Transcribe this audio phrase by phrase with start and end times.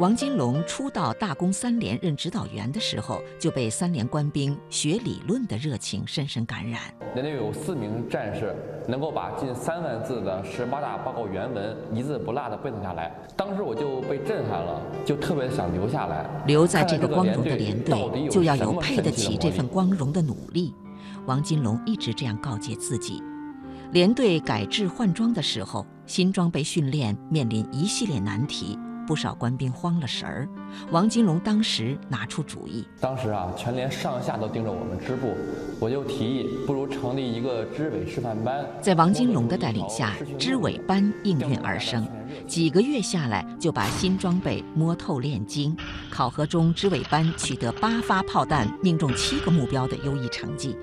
[0.00, 6.80] 王金龙初到大工三连任指导员的时候，就被三连官兵学理论的热情深深感染。
[7.14, 8.56] 连队有四名战士
[8.88, 16.24] 能够把近三万字的十八大报告原文一字不落地背诵下来，当时我就被震撼了，就特别想留下来。
[16.46, 20.74] 留在这个光荣的连队，就要有配得起这份光荣的努力。
[21.26, 23.22] 王金龙一直这样告诫自己。
[23.92, 28.78] 连队改制换装的时候，新装备训练面临一系列难题。
[29.10, 30.48] 不少官兵慌了神儿，
[30.92, 32.86] 王金龙当时拿出主意。
[33.00, 35.34] 当时啊，全连上下都盯着我们支部，
[35.80, 38.64] 我就提议，不如成立一个支委示范班。
[38.80, 42.06] 在王金龙的带领下，支委班应运而生，
[42.46, 45.76] 几个月下来就把新装备摸透练精。
[46.08, 50.76] 考核中，支委班取得八发炮弹命中七个目标的优异成绩。